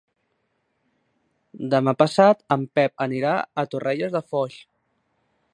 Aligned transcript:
Demà 1.75 1.93
passat 2.01 2.43
en 2.57 2.65
Pep 2.79 3.07
anirà 3.09 3.37
a 3.65 3.69
Torrelles 3.75 4.17
de 4.19 4.27
Foix. 4.33 4.61